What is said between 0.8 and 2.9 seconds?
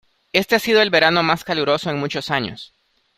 el verano más caluroso en muchos años.